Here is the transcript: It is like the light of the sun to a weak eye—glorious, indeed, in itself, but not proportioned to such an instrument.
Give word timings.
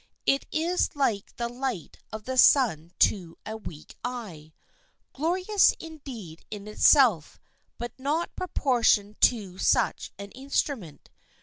It 0.25 0.47
is 0.51 0.95
like 0.95 1.35
the 1.35 1.47
light 1.47 1.99
of 2.11 2.23
the 2.23 2.35
sun 2.35 2.91
to 3.01 3.37
a 3.45 3.55
weak 3.55 3.95
eye—glorious, 4.03 5.73
indeed, 5.79 6.43
in 6.49 6.67
itself, 6.67 7.39
but 7.77 7.93
not 7.99 8.35
proportioned 8.35 9.21
to 9.21 9.59
such 9.59 10.11
an 10.17 10.31
instrument. 10.31 11.11